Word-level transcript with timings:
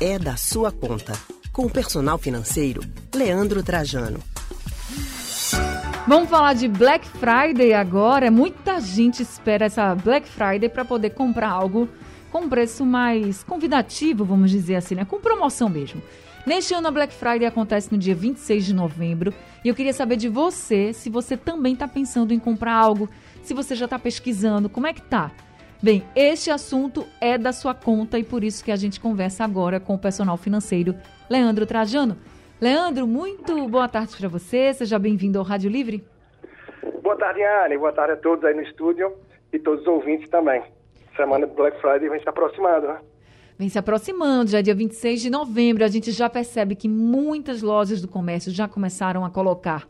é 0.00 0.18
da 0.18 0.36
sua 0.36 0.70
conta. 0.70 1.12
Com 1.52 1.66
o 1.66 1.70
personal 1.70 2.18
financeiro, 2.18 2.82
Leandro 3.14 3.62
Trajano. 3.62 4.20
Vamos 6.06 6.28
falar 6.28 6.52
de 6.52 6.68
Black 6.68 7.08
Friday 7.08 7.72
agora. 7.72 8.30
Muita 8.30 8.78
gente 8.80 9.22
espera 9.22 9.64
essa 9.64 9.94
Black 9.94 10.28
Friday 10.28 10.68
para 10.68 10.84
poder 10.84 11.10
comprar 11.10 11.48
algo 11.48 11.88
com 12.30 12.48
preço 12.48 12.84
mais 12.84 13.42
convidativo, 13.42 14.24
vamos 14.24 14.50
dizer 14.50 14.76
assim, 14.76 14.94
né? 14.94 15.04
Com 15.06 15.18
promoção 15.18 15.68
mesmo. 15.68 16.02
Neste 16.44 16.74
ano 16.74 16.88
a 16.88 16.90
Black 16.90 17.14
Friday 17.14 17.46
acontece 17.46 17.90
no 17.90 17.98
dia 17.98 18.14
26 18.14 18.66
de 18.66 18.74
novembro 18.74 19.32
e 19.64 19.68
eu 19.68 19.74
queria 19.74 19.94
saber 19.94 20.16
de 20.16 20.28
você 20.28 20.92
se 20.92 21.08
você 21.08 21.36
também 21.36 21.72
está 21.72 21.88
pensando 21.88 22.32
em 22.32 22.38
comprar 22.38 22.74
algo, 22.74 23.08
se 23.42 23.54
você 23.54 23.74
já 23.74 23.86
está 23.86 23.98
pesquisando, 23.98 24.68
como 24.68 24.86
é 24.86 24.92
que 24.92 25.02
tá? 25.02 25.32
Bem, 25.82 26.02
este 26.16 26.50
assunto 26.50 27.06
é 27.20 27.36
da 27.36 27.52
sua 27.52 27.74
conta 27.74 28.18
e 28.18 28.24
por 28.24 28.42
isso 28.42 28.64
que 28.64 28.72
a 28.72 28.76
gente 28.76 28.98
conversa 28.98 29.44
agora 29.44 29.78
com 29.78 29.94
o 29.94 29.98
personal 29.98 30.38
financeiro 30.38 30.94
Leandro 31.28 31.66
Trajano. 31.66 32.16
Leandro, 32.58 33.06
muito 33.06 33.68
boa 33.68 33.86
tarde 33.86 34.16
para 34.16 34.26
você, 34.26 34.72
seja 34.72 34.98
bem-vindo 34.98 35.38
ao 35.38 35.44
Rádio 35.44 35.70
Livre. 35.70 36.02
Boa 37.02 37.14
tarde, 37.16 37.42
Anne, 37.42 37.76
boa 37.76 37.92
tarde 37.92 38.14
a 38.14 38.16
todos 38.16 38.42
aí 38.46 38.54
no 38.54 38.62
estúdio 38.62 39.12
e 39.52 39.58
todos 39.58 39.82
os 39.82 39.86
ouvintes 39.86 40.30
também. 40.30 40.62
Semana 41.14 41.46
do 41.46 41.54
Black 41.54 41.78
Friday 41.78 42.08
vem 42.08 42.20
se 42.20 42.28
aproximando, 42.28 42.86
né? 42.88 42.98
Vem 43.58 43.68
se 43.68 43.78
aproximando, 43.78 44.50
já 44.50 44.60
é 44.60 44.62
dia 44.62 44.74
26 44.74 45.20
de 45.20 45.30
novembro, 45.30 45.84
a 45.84 45.88
gente 45.88 46.10
já 46.10 46.30
percebe 46.30 46.74
que 46.74 46.88
muitas 46.88 47.60
lojas 47.60 48.00
do 48.00 48.08
comércio 48.08 48.50
já 48.50 48.66
começaram 48.66 49.26
a 49.26 49.30
colocar 49.30 49.86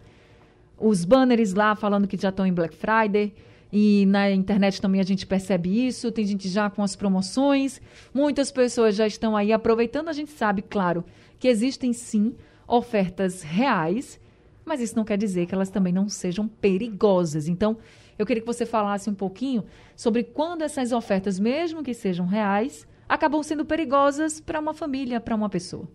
os 0.76 1.04
banners 1.04 1.54
lá 1.54 1.76
falando 1.76 2.08
que 2.08 2.16
já 2.16 2.30
estão 2.30 2.44
em 2.44 2.52
Black 2.52 2.74
Friday. 2.74 3.32
E 3.78 4.06
na 4.06 4.30
internet 4.30 4.80
também 4.80 5.02
a 5.02 5.04
gente 5.04 5.26
percebe 5.26 5.86
isso, 5.86 6.10
tem 6.10 6.24
gente 6.24 6.48
já 6.48 6.70
com 6.70 6.82
as 6.82 6.96
promoções, 6.96 7.78
muitas 8.14 8.50
pessoas 8.50 8.96
já 8.96 9.06
estão 9.06 9.36
aí 9.36 9.52
aproveitando. 9.52 10.08
A 10.08 10.14
gente 10.14 10.30
sabe, 10.30 10.62
claro, 10.62 11.04
que 11.38 11.46
existem 11.46 11.92
sim 11.92 12.34
ofertas 12.66 13.42
reais, 13.42 14.18
mas 14.64 14.80
isso 14.80 14.96
não 14.96 15.04
quer 15.04 15.18
dizer 15.18 15.44
que 15.44 15.54
elas 15.54 15.68
também 15.68 15.92
não 15.92 16.08
sejam 16.08 16.48
perigosas. 16.48 17.48
Então, 17.48 17.76
eu 18.18 18.24
queria 18.24 18.40
que 18.40 18.46
você 18.46 18.64
falasse 18.64 19.10
um 19.10 19.14
pouquinho 19.14 19.62
sobre 19.94 20.24
quando 20.24 20.62
essas 20.62 20.90
ofertas, 20.90 21.38
mesmo 21.38 21.82
que 21.82 21.92
sejam 21.92 22.24
reais, 22.24 22.88
acabam 23.06 23.42
sendo 23.42 23.66
perigosas 23.66 24.40
para 24.40 24.58
uma 24.58 24.72
família, 24.72 25.20
para 25.20 25.34
uma 25.34 25.50
pessoa. 25.50 25.86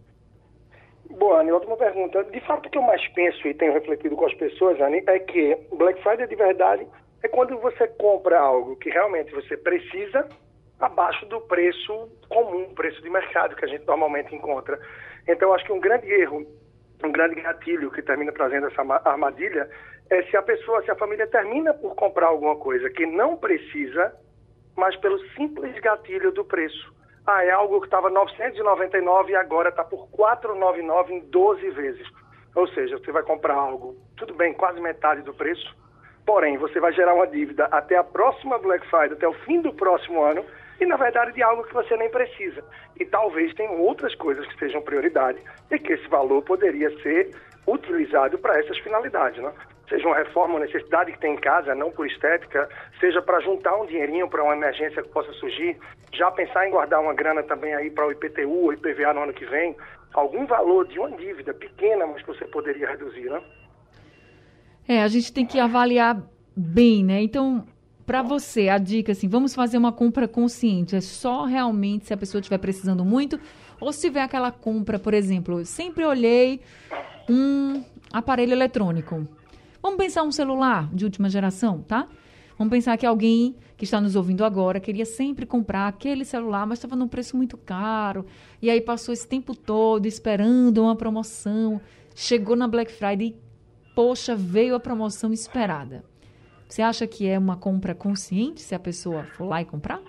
Boa, 1.09 1.42
Anny, 1.42 1.52
ótima 1.52 1.76
pergunta. 1.76 2.24
De 2.26 2.42
fato, 2.42 2.68
o 2.68 2.70
que 2.70 2.78
eu 2.78 2.84
mais 2.84 3.06
penso 3.08 3.48
e 3.48 3.56
tenho 3.56 3.74
refletido 3.74 4.16
com 4.16 4.28
as 4.28 4.36
pessoas, 4.36 4.80
Anny, 4.80 5.02
é 5.08 5.18
que 5.18 5.58
Black 5.76 6.00
Friday 6.04 6.28
de 6.28 6.36
verdade 6.36 6.86
é 7.24 7.28
quando 7.28 7.58
você 7.60 7.88
compra 7.88 8.40
algo 8.40 8.76
que 8.78 8.90
realmente 8.90 9.32
você 9.32 9.56
precisa 9.56 10.28
abaixo 10.80 11.26
do 11.28 11.40
preço 11.42 12.10
comum, 12.28 12.74
preço 12.74 13.02
de 13.02 13.10
mercado 13.10 13.56
que 13.56 13.66
a 13.66 13.68
gente 13.68 13.86
normalmente 13.86 14.34
encontra. 14.34 14.80
Então, 15.28 15.54
acho 15.54 15.66
que 15.66 15.72
um 15.72 15.80
grande 15.80 16.12
erro, 16.12 16.46
um 17.04 17.12
grande 17.12 17.40
gatilho 17.40 17.92
que 17.92 18.02
termina 18.02 18.32
trazendo 18.32 18.68
essa 18.68 18.82
armadilha 19.06 19.70
é 20.10 20.24
se 20.24 20.36
a 20.36 20.42
pessoa, 20.42 20.84
se 20.84 20.92
a 20.92 20.96
família 20.96 21.28
termina 21.28 21.74
por 21.74 21.96
comprar 21.96 22.28
alguma 22.28 22.56
coisa 22.56 22.90
que 22.90 23.06
não 23.06 23.38
precisa, 23.38 24.14
mas 24.76 24.96
pelo 24.98 25.20
simples 25.36 25.78
gatilho 25.80 26.32
do 26.32 26.44
preço. 26.44 26.94
Ah, 27.26 27.46
é 27.46 27.52
algo 27.52 27.80
que 27.80 27.88
estava 27.88 28.10
999 28.10 29.32
e 29.32 29.36
agora 29.36 29.70
está 29.70 29.84
por 29.84 30.10
499 30.10 31.14
em 31.14 31.20
12 31.30 31.70
vezes. 31.70 32.08
Ou 32.56 32.68
seja, 32.70 32.98
você 32.98 33.12
vai 33.12 33.24
comprar 33.24 33.54
algo, 33.54 33.96
tudo 34.18 34.34
bem, 34.34 34.54
quase 34.54 34.82
metade 34.82 35.22
do 35.22 35.34
preço, 35.34 35.76
Porém, 36.32 36.58
você 36.58 36.80
vai 36.80 36.94
gerar 36.94 37.14
uma 37.14 37.28
dívida 37.28 37.66
até 37.66 37.98
a 37.98 38.06
próxima 38.06 38.58
Black 38.58 38.88
Friday, 38.88 39.12
até 39.12 39.28
o 39.28 39.34
fim 39.34 39.60
do 39.60 39.74
próximo 39.74 40.24
ano, 40.24 40.46
e 40.80 40.86
na 40.86 40.96
verdade 40.96 41.34
de 41.34 41.44
algo 41.44 41.62
que 41.66 41.74
você 41.74 41.98
nem 41.98 42.10
precisa. 42.10 42.64
E 42.98 43.04
talvez 43.04 43.54
tenham 43.54 43.82
outras 43.82 44.16
coisas 44.16 44.48
que 44.48 44.58
sejam 44.58 44.82
prioridade 44.82 45.40
e 45.70 45.78
que 45.78 45.92
esse 45.92 46.08
valor 46.08 46.42
poderia 46.44 46.90
ser 47.02 47.36
utilizado 47.68 48.38
para 48.40 48.58
essas 48.58 48.78
finalidades, 48.78 49.44
né? 49.44 49.52
Seja 49.90 50.08
uma 50.08 50.16
reforma, 50.16 50.56
uma 50.56 50.66
necessidade 50.66 51.12
que 51.12 51.19
tem 51.19 51.34
em 51.34 51.38
casa, 51.38 51.75
não 51.75 51.92
por 51.92 52.08
estética, 52.08 52.69
seja 53.02 53.22
para 53.22 53.42
juntar 53.42 53.75
um 53.75 53.86
dinheirinho 53.86 54.30
para 54.30 54.42
uma 54.42 54.56
emergência 54.56 55.03
que 55.03 55.09
possa 55.09 55.34
surgir, 55.34 55.78
já 56.13 56.31
pensar 56.31 56.66
em 56.66 56.72
guardar 56.72 57.02
uma 57.02 57.13
grana 57.13 57.44
também 57.44 57.75
aí 57.75 57.92
para 57.92 58.08
o 58.08 58.12
IPTU 58.13 58.68
ou 58.68 58.72
IPVA 58.72 59.13
no 59.13 59.24
ano 59.24 59.34
que 59.34 59.44
vem, 59.48 59.75
algum 60.13 60.46
valor 60.46 60.88
de 60.88 60.98
uma 60.98 61.12
dívida 61.12 61.53
pequena, 61.53 62.08
mas 62.08 62.22
que 62.22 62.28
você 62.30 62.46
poderia 62.46 62.88
reduzir, 62.88 63.30
né? 63.30 63.42
É, 64.91 65.03
a 65.03 65.07
gente 65.07 65.31
tem 65.31 65.46
que 65.46 65.57
avaliar 65.57 66.22
bem, 66.53 67.02
né? 67.02 67.24
Então, 67.24 67.63
para 68.06 68.22
você, 68.22 68.68
a 68.68 68.78
dica 68.78 69.13
assim, 69.13 69.25
vamos 69.25 69.56
fazer 69.56 69.78
uma 69.78 69.94
compra 69.94 70.28
consciente. 70.28 70.97
É 70.97 71.00
só 71.00 71.46
realmente 71.46 72.07
se 72.07 72.13
a 72.13 72.18
pessoa 72.18 72.41
estiver 72.41 72.57
precisando 72.57 73.06
muito 73.06 73.40
ou 73.80 73.94
se 73.94 74.01
tiver 74.01 74.22
aquela 74.22 74.51
compra, 74.51 75.00
por 75.00 75.13
exemplo, 75.13 75.59
eu 75.59 75.66
sempre 75.66 76.03
olhei 76.03 76.59
um 77.30 77.81
aparelho 78.12 78.51
eletrônico. 78.51 79.25
Vamos 79.81 79.97
pensar 79.97 80.24
um 80.24 80.31
celular 80.34 80.94
de 80.94 81.06
última 81.06 81.30
geração, 81.30 81.81
tá? 81.88 82.06
Vamos 82.57 82.69
pensar 82.74 82.97
que 82.97 83.06
alguém 83.06 83.56
que 83.78 83.85
está 83.85 84.01
nos 84.01 84.18
ouvindo 84.18 84.44
agora 84.44 84.78
queria 84.78 85.06
sempre 85.06 85.46
comprar 85.46 85.88
aquele 85.88 86.25
celular, 86.25 86.68
mas 86.68 86.80
estava 86.80 86.97
num 86.97 87.07
preço 87.07 87.38
muito 87.38 87.56
caro. 87.56 88.25
E 88.62 88.69
aí 88.69 88.81
passou 88.81 89.13
esse 89.13 89.25
tempo 89.25 89.56
todo 89.56 90.06
esperando 90.06 90.84
uma 90.84 90.97
promoção. 90.97 91.80
Chegou 92.13 92.57
na 92.57 92.68
Black 92.68 92.91
Friday 92.91 93.38
poxa, 94.01 94.35
veio 94.35 94.73
a 94.73 94.79
promoção 94.79 95.31
esperada. 95.31 96.03
Você 96.67 96.81
acha 96.81 97.06
que 97.06 97.29
é 97.29 97.38
uma 97.38 97.56
compra 97.56 97.94
consciente 97.94 98.59
se 98.59 98.73
a 98.73 98.79
pessoa 98.79 99.25
for 99.25 99.45
lá 99.45 99.62
e 99.62 99.66
comprar? 99.66 100.00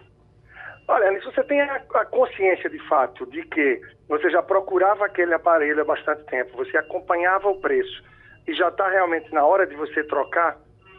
Olha, 0.88 1.20
se 1.20 1.26
você 1.26 1.44
tem 1.44 1.60
a, 1.60 1.78
consciência 2.06 2.70
de 2.70 2.78
fato 2.88 3.26
de 3.26 3.42
que 3.42 3.82
você 4.08 4.30
já 4.30 4.42
procurava 4.42 5.04
aquele 5.04 5.34
aparelho 5.34 5.82
há 5.82 5.84
bastante 5.84 6.24
tempo, 6.24 6.56
você 6.56 6.78
acompanhava 6.78 7.50
o 7.50 7.60
preço 7.60 8.02
e 8.48 8.54
já 8.54 8.68
está 8.68 8.88
realmente 8.88 9.30
na 9.30 9.44
hora 9.44 9.66
de 9.66 9.76
você 9.76 10.02
trocar 10.04 10.56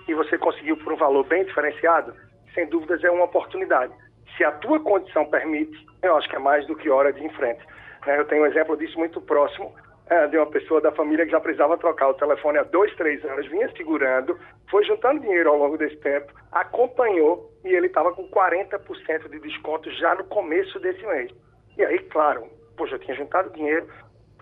e 0.07 0.13
você 0.13 0.37
conseguiu 0.37 0.77
por 0.77 0.93
um 0.93 0.97
valor 0.97 1.25
bem 1.25 1.43
diferenciado, 1.45 2.13
sem 2.53 2.67
dúvidas 2.67 3.03
é 3.03 3.09
uma 3.09 3.25
oportunidade. 3.25 3.91
Se 4.37 4.43
a 4.43 4.51
tua 4.51 4.79
condição 4.79 5.25
permite, 5.25 5.83
eu 6.03 6.15
acho 6.15 6.29
que 6.29 6.35
é 6.35 6.39
mais 6.39 6.67
do 6.67 6.75
que 6.75 6.91
hora 6.91 7.11
de 7.11 7.21
ir 7.21 7.25
em 7.25 7.33
frente. 7.33 7.65
É, 8.05 8.19
eu 8.19 8.25
tenho 8.25 8.43
um 8.43 8.45
exemplo 8.45 8.77
disso 8.77 8.99
muito 8.99 9.19
próximo 9.19 9.73
é, 10.09 10.27
de 10.27 10.37
uma 10.37 10.45
pessoa 10.47 10.81
da 10.81 10.91
família 10.91 11.25
que 11.25 11.31
já 11.31 11.39
precisava 11.39 11.77
trocar 11.77 12.09
o 12.09 12.13
telefone 12.13 12.57
há 12.57 12.63
dois, 12.63 12.93
três 12.95 13.23
anos, 13.25 13.47
vinha 13.47 13.69
segurando, 13.75 14.37
foi 14.69 14.83
juntando 14.83 15.21
dinheiro 15.21 15.49
ao 15.49 15.57
longo 15.57 15.77
desse 15.77 15.95
tempo, 15.97 16.33
acompanhou 16.51 17.51
e 17.63 17.69
ele 17.69 17.87
estava 17.87 18.11
com 18.13 18.27
40% 18.29 19.29
de 19.29 19.39
desconto 19.39 19.89
já 19.91 20.15
no 20.15 20.25
começo 20.25 20.79
desse 20.79 21.05
mês. 21.05 21.31
E 21.77 21.85
aí, 21.85 21.99
claro, 21.99 22.47
poxa, 22.75 22.95
eu 22.95 22.99
tinha 22.99 23.15
juntado 23.15 23.49
dinheiro, 23.51 23.87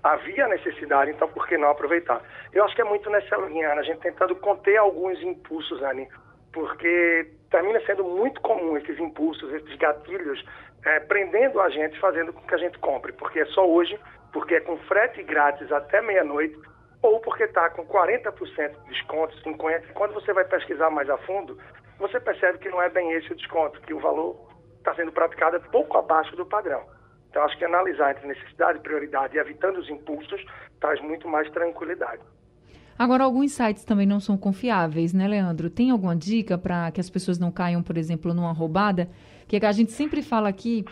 havia 0.04 0.48
necessidade, 0.48 1.12
então 1.12 1.28
por 1.28 1.48
que 1.48 1.58
não 1.58 1.70
aproveitar? 1.70 2.22
Eu 2.52 2.64
acho 2.66 2.76
que 2.76 2.82
é 2.82 2.86
muito 2.86 3.10
nessa 3.10 3.36
linha, 3.38 3.72
a 3.72 3.84
gente 3.84 4.00
tentando 4.00 4.36
conter 4.36 4.78
alguns 4.78 5.22
impulsos, 5.22 5.82
Anny, 5.84 6.08
porque 6.52 7.30
termina 7.50 7.80
sendo 7.86 8.04
muito 8.04 8.42
comum 8.42 8.78
esses 8.78 8.98
impulsos, 9.00 9.54
esses 9.54 9.76
gatilhos, 9.76 10.44
é, 10.84 11.00
prendendo 11.02 11.62
a 11.62 11.70
gente, 11.70 12.00
fazendo 12.00 12.34
com 12.34 12.42
que 12.42 12.56
a 12.56 12.58
gente 12.58 12.80
compre, 12.80 13.14
porque 13.14 13.40
é 13.40 13.46
só 13.46 13.70
hoje 13.70 13.98
porque 14.32 14.56
é 14.56 14.60
com 14.62 14.78
frete 14.80 15.24
grátis 15.24 15.72
até 15.72 16.02
meia-noite, 16.02 16.58
ou 17.02 17.20
porque 17.20 17.44
está 17.44 17.70
com 17.70 17.86
40% 17.86 18.84
de 18.84 18.90
desconto, 18.90 19.36
50%. 19.44 19.90
E 19.90 19.94
quando 19.94 20.14
você 20.14 20.34
vai 20.34 20.46
pesquisar 20.46 20.90
mais 20.90 21.10
a 21.10 21.18
fundo, 21.20 21.58
você 22.00 22.20
percebe 22.20 22.60
que 22.60 22.70
não 22.70 22.82
é 22.82 22.90
bem 22.90 23.12
esse 23.14 23.32
o 23.32 23.36
desconto, 23.36 23.82
que 23.82 23.94
o 23.94 24.00
valor 24.00 24.50
está 24.78 24.96
sendo 24.96 25.12
praticado 25.12 25.60
pouco 25.72 25.98
abaixo 25.98 26.36
do 26.36 26.46
padrão. 26.46 26.82
Então, 27.30 27.44
acho 27.44 27.58
que 27.58 27.64
analisar 27.64 28.12
entre 28.12 28.28
necessidade 28.28 28.80
e 28.80 28.82
prioridade, 28.82 29.38
evitando 29.38 29.78
os 29.78 29.90
impulsos, 29.90 30.44
traz 30.80 31.02
muito 31.02 31.28
mais 31.28 31.50
tranquilidade. 31.52 32.22
Agora, 33.00 33.24
alguns 33.24 33.54
sites 33.54 33.86
também 33.86 34.06
não 34.06 34.20
são 34.20 34.38
confiáveis, 34.38 35.14
né, 35.14 35.28
Leandro? 35.28 35.70
Tem 35.70 35.92
alguma 35.92 36.16
dica 36.16 36.58
para 36.58 36.92
que 36.92 37.00
as 37.00 37.10
pessoas 37.10 37.40
não 37.40 37.52
caiam, 37.52 37.82
por 37.82 37.98
exemplo, 37.98 38.34
numa 38.34 38.52
roubada? 38.52 39.10
Que 39.48 39.66
a 39.66 39.72
gente 39.72 39.92
sempre 39.92 40.22
fala 40.22 40.50
aqui 40.50 40.86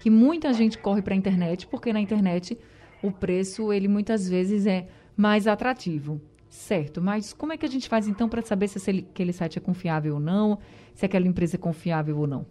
que 0.00 0.10
muita 0.10 0.52
gente 0.52 0.78
corre 0.78 1.02
para 1.02 1.14
a 1.14 1.16
internet, 1.16 1.66
porque 1.66 1.92
na 1.92 2.00
internet 2.00 2.58
o 3.02 3.10
preço 3.10 3.72
ele 3.72 3.88
muitas 3.88 4.28
vezes 4.28 4.66
é 4.66 4.86
mais 5.16 5.46
atrativo. 5.46 6.20
Certo, 6.48 7.02
mas 7.02 7.32
como 7.32 7.52
é 7.52 7.56
que 7.56 7.66
a 7.66 7.68
gente 7.68 7.88
faz 7.88 8.08
então 8.08 8.28
para 8.28 8.40
saber 8.42 8.68
se 8.68 8.90
aquele 8.90 9.32
site 9.32 9.58
é 9.58 9.60
confiável 9.60 10.14
ou 10.14 10.20
não, 10.20 10.58
se 10.94 11.04
aquela 11.04 11.26
empresa 11.26 11.56
é 11.56 11.58
confiável 11.58 12.18
ou 12.18 12.26
não? 12.26 12.46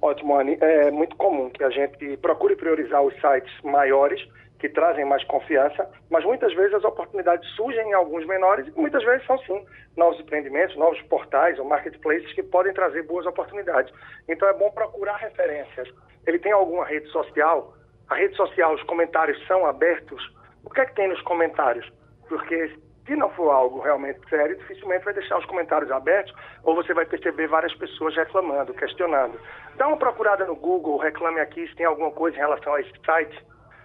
Ótimo, 0.00 0.38
Anny. 0.38 0.58
É 0.60 0.90
muito 0.90 1.16
comum 1.16 1.48
que 1.48 1.64
a 1.64 1.70
gente 1.70 2.16
procure 2.18 2.54
priorizar 2.56 3.02
os 3.02 3.14
sites 3.14 3.52
maiores, 3.62 4.20
que 4.58 4.68
trazem 4.68 5.04
mais 5.04 5.24
confiança, 5.24 5.88
mas 6.10 6.24
muitas 6.24 6.54
vezes 6.54 6.74
as 6.74 6.84
oportunidades 6.84 7.48
surgem 7.50 7.88
em 7.88 7.92
alguns 7.92 8.26
menores 8.26 8.66
e 8.66 8.80
muitas 8.80 9.02
vezes 9.04 9.26
são 9.26 9.38
sim 9.40 9.64
novos 9.96 10.20
empreendimentos, 10.20 10.76
novos 10.76 11.00
portais 11.02 11.58
ou 11.58 11.64
marketplaces 11.64 12.32
que 12.32 12.42
podem 12.42 12.72
trazer 12.72 13.02
boas 13.02 13.26
oportunidades. 13.26 13.92
Então 14.28 14.48
é 14.48 14.52
bom 14.54 14.70
procurar 14.70 15.16
referências. 15.16 15.88
Ele 16.26 16.38
tem 16.38 16.52
alguma 16.52 16.84
rede 16.84 17.08
social 17.08 17.74
a 18.08 18.14
rede 18.14 18.36
social, 18.36 18.74
os 18.74 18.82
comentários 18.84 19.44
são 19.46 19.66
abertos, 19.66 20.22
o 20.64 20.70
que 20.70 20.80
é 20.80 20.86
que 20.86 20.94
tem 20.94 21.08
nos 21.08 21.20
comentários? 21.22 21.90
Porque 22.28 22.70
Se 23.06 23.14
não 23.14 23.28
for 23.30 23.50
algo 23.50 23.80
realmente 23.80 24.18
sério, 24.30 24.56
dificilmente 24.56 25.04
vai 25.04 25.12
deixar 25.12 25.38
os 25.38 25.44
comentários 25.44 25.90
abertos 25.90 26.34
ou 26.62 26.74
você 26.74 26.94
vai 26.94 27.04
perceber 27.04 27.46
várias 27.48 27.74
pessoas 27.74 28.16
reclamando, 28.16 28.72
questionando. 28.72 29.38
Dá 29.76 29.86
uma 29.88 29.98
procurada 29.98 30.46
no 30.46 30.56
Google, 30.56 30.96
reclame 30.96 31.38
aqui 31.40 31.68
se 31.68 31.76
tem 31.76 31.84
alguma 31.84 32.10
coisa 32.10 32.36
em 32.36 32.40
relação 32.40 32.72
a 32.72 32.80
esse 32.80 32.92
site. 33.04 33.44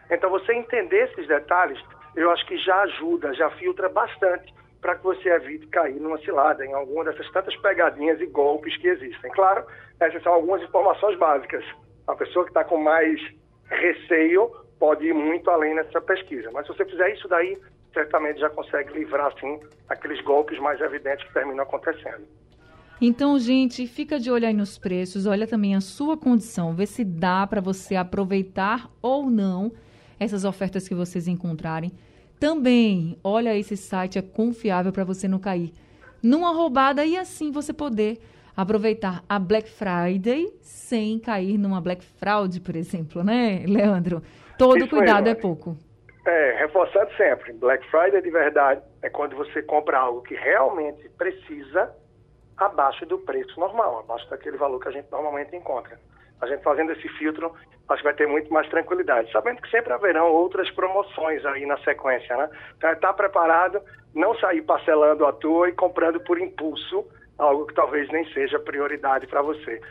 Então, 0.10 0.30
você 0.30 0.54
entender 0.54 1.10
esses 1.10 1.28
detalhes, 1.28 1.78
eu 2.16 2.32
acho 2.32 2.46
que 2.46 2.58
já 2.60 2.82
ajuda, 2.84 3.34
já 3.34 3.50
filtra 3.52 3.90
bastante 3.90 4.54
para 4.80 4.96
que 4.96 5.04
você 5.04 5.30
evite 5.30 5.68
cair 5.68 6.00
numa 6.00 6.18
cilada, 6.20 6.66
em 6.66 6.74
alguma 6.74 7.04
dessas 7.04 7.30
tantas 7.32 7.56
pegadinhas 7.58 8.22
e 8.22 8.26
golpes 8.26 8.76
que 8.78 8.88
existem. 8.88 9.32
Claro, 9.32 9.66
essas 10.00 10.24
são 10.24 10.34
algumas 10.34 10.62
informações 10.64 11.18
básicas. 11.18 11.66
A 12.08 12.16
pessoa 12.16 12.46
que 12.46 12.52
está 12.52 12.64
com 12.64 12.78
mais 12.78 13.20
receio 13.70 14.52
pode 14.80 15.06
ir 15.06 15.14
muito 15.14 15.50
além 15.50 15.76
nessa 15.76 16.02
pesquisa. 16.02 16.50
Mas 16.52 16.66
se 16.66 16.74
você 16.74 16.86
fizer 16.86 17.14
isso 17.14 17.28
daí, 17.28 17.58
certamente 17.94 18.40
já 18.40 18.50
consegue 18.50 18.94
livrar, 18.94 19.34
sim, 19.40 19.60
aqueles 19.88 20.22
golpes 20.22 20.60
mais 20.60 20.80
evidentes 20.82 21.26
que 21.28 21.34
terminam 21.34 21.64
acontecendo. 21.64 22.26
Então, 23.02 23.40
gente, 23.40 23.88
fica 23.88 24.20
de 24.20 24.30
olho 24.30 24.46
aí 24.46 24.54
nos 24.54 24.78
preços, 24.78 25.26
olha 25.26 25.48
também 25.48 25.74
a 25.74 25.80
sua 25.80 26.18
condição, 26.18 26.74
vê 26.74 26.86
se 26.86 27.06
dá 27.06 27.48
para 27.48 27.62
você 27.62 27.96
aproveitar 27.96 28.90
ou 29.02 29.30
não 29.30 29.72
essas 30.20 30.44
ofertas 30.44 30.88
que 30.88 30.94
vocês 30.94 31.28
encontrarem. 31.28 31.94
Também, 32.40 33.18
olha 33.24 33.58
esse 33.58 33.78
site 33.78 34.20
é 34.20 34.22
confiável 34.22 34.92
para 34.92 35.06
você 35.06 35.28
não 35.28 35.40
cair 35.40 35.72
numa 36.22 36.52
roubada 36.52 37.06
e 37.06 37.18
assim 37.18 37.52
você 37.52 37.72
poder 37.72 38.20
aproveitar 38.56 39.24
a 39.28 39.40
Black 39.40 39.70
Friday 39.70 40.48
sem 40.62 41.20
cair 41.20 41.58
numa 41.58 41.82
Black 41.82 42.04
Fraud, 42.04 42.60
por 42.62 42.76
exemplo, 42.76 43.24
né, 43.24 43.64
Leandro? 43.68 44.22
Todo 44.58 44.78
Isso 44.78 44.90
cuidado 44.90 45.28
é, 45.28 45.32
é 45.32 45.36
pouco. 45.36 45.78
É, 46.26 46.56
reforçando 46.60 47.10
sempre, 47.16 47.54
Black 47.54 47.86
Friday 47.90 48.22
de 48.22 48.30
verdade 48.30 48.82
é 49.02 49.10
quando 49.10 49.36
você 49.36 49.64
compra 49.64 49.98
algo 49.98 50.22
que 50.22 50.36
realmente 50.36 51.08
precisa 51.18 51.92
abaixo 52.58 53.06
do 53.06 53.18
preço 53.20 53.60
normal, 53.60 54.00
abaixo 54.00 54.30
daquele 54.30 54.58
valor 54.58 54.80
que 54.80 54.90
a 54.90 54.92
gente 54.92 55.10
normalmente 55.12 55.56
encontra. 55.56 55.98
A 56.42 56.48
gente 56.48 56.62
fazendo 56.64 56.92
esse 56.92 57.08
filtro, 57.18 57.54
acho 57.88 58.02
que 58.02 58.08
vai 58.08 58.14
ter 58.14 58.28
muito 58.28 58.52
mais 58.52 58.68
tranquilidade, 58.70 59.32
sabendo 59.32 59.62
que 59.62 59.70
sempre 59.70 59.92
haverão 59.92 60.32
outras 60.32 60.70
promoções 60.72 61.46
aí 61.46 61.66
na 61.66 61.78
sequência, 61.80 62.36
né? 62.36 62.50
Então, 62.78 62.92
estar 62.92 63.08
tá 63.08 63.14
preparado, 63.14 63.82
não 64.14 64.36
sair 64.36 64.62
parcelando 64.62 65.26
à 65.26 65.34
toa 65.34 65.70
e 65.70 65.74
comprando 65.74 66.20
por 66.20 66.40
impulso 66.40 67.06
algo 67.40 67.66
que 67.66 67.74
talvez 67.74 68.08
nem 68.10 68.26
seja 68.34 68.60
prioridade 68.60 69.26
para 69.26 69.42
você. 69.42 69.82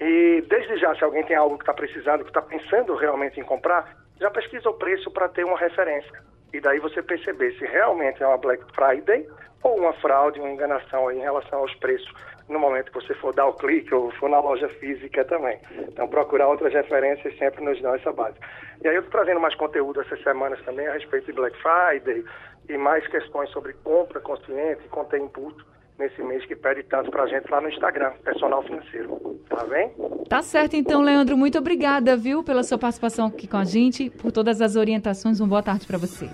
E 0.00 0.44
desde 0.48 0.76
já, 0.76 0.94
se 0.94 1.04
alguém 1.04 1.24
tem 1.24 1.36
algo 1.36 1.56
que 1.56 1.62
está 1.62 1.72
precisando, 1.72 2.22
que 2.22 2.30
está 2.30 2.42
pensando 2.42 2.94
realmente 2.96 3.40
em 3.40 3.44
comprar, 3.44 3.96
já 4.20 4.30
pesquisa 4.30 4.68
o 4.68 4.74
preço 4.74 5.10
para 5.10 5.28
ter 5.28 5.44
uma 5.44 5.56
referência. 5.56 6.12
E 6.52 6.60
daí 6.60 6.78
você 6.78 7.02
perceber 7.02 7.52
se 7.52 7.64
realmente 7.64 8.22
é 8.22 8.26
uma 8.26 8.36
Black 8.36 8.62
Friday 8.74 9.26
ou 9.62 9.78
uma 9.78 9.92
fraude, 9.94 10.40
uma 10.40 10.50
enganação 10.50 11.10
em 11.10 11.20
relação 11.20 11.60
aos 11.60 11.74
preços 11.76 12.12
no 12.48 12.58
momento 12.58 12.92
que 12.92 12.94
você 12.94 13.14
for 13.14 13.34
dar 13.34 13.46
o 13.46 13.54
clique 13.54 13.92
ou 13.92 14.10
for 14.12 14.28
na 14.28 14.38
loja 14.38 14.68
física 14.68 15.24
também. 15.24 15.58
Então, 15.88 16.06
procurar 16.06 16.48
outras 16.48 16.72
referências 16.72 17.36
sempre 17.38 17.64
nos 17.64 17.80
dão 17.82 17.94
essa 17.94 18.12
base. 18.12 18.36
E 18.84 18.88
aí 18.88 18.94
eu 18.94 19.00
estou 19.00 19.18
trazendo 19.18 19.40
mais 19.40 19.54
conteúdo 19.56 20.00
essas 20.00 20.22
semanas 20.22 20.62
também 20.64 20.86
a 20.86 20.92
respeito 20.92 21.26
de 21.26 21.32
Black 21.32 21.56
Friday 21.60 22.24
e 22.68 22.76
mais 22.76 23.06
questões 23.08 23.50
sobre 23.50 23.72
compra 23.82 24.20
consciente, 24.20 24.86
conter 24.88 25.20
impulso 25.20 25.64
nesse 25.98 26.22
mês 26.22 26.44
que 26.46 26.54
pede 26.54 26.82
tanto 26.84 27.10
para 27.10 27.24
a 27.24 27.26
gente 27.26 27.50
lá 27.50 27.60
no 27.60 27.68
Instagram, 27.68 28.12
Personal 28.24 28.62
Financeiro. 28.62 29.40
Tá 29.48 29.64
bem? 29.64 29.92
Tá 30.28 30.42
certo, 30.42 30.74
então, 30.74 31.02
Leandro. 31.02 31.36
Muito 31.36 31.58
obrigada, 31.58 32.16
viu, 32.16 32.42
pela 32.42 32.62
sua 32.62 32.78
participação 32.78 33.26
aqui 33.26 33.46
com 33.46 33.56
a 33.56 33.64
gente, 33.64 34.10
por 34.10 34.32
todas 34.32 34.60
as 34.60 34.76
orientações. 34.76 35.40
Uma 35.40 35.48
boa 35.48 35.62
tarde 35.62 35.86
para 35.86 35.98
você. 35.98 36.28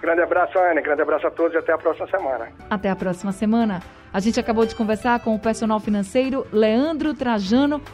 Grande 0.00 0.20
abraço, 0.20 0.58
Ana. 0.58 0.80
Grande 0.80 1.02
abraço 1.02 1.26
a 1.26 1.30
todos 1.30 1.54
e 1.54 1.58
até 1.58 1.72
a 1.72 1.78
próxima 1.78 2.06
semana. 2.08 2.48
Até 2.68 2.90
a 2.90 2.96
próxima 2.96 3.32
semana. 3.32 3.80
A 4.12 4.20
gente 4.20 4.38
acabou 4.38 4.64
de 4.64 4.74
conversar 4.74 5.20
com 5.20 5.34
o 5.34 5.38
personal 5.38 5.80
financeiro 5.80 6.46
Leandro 6.52 7.14
Trajano. 7.14 7.82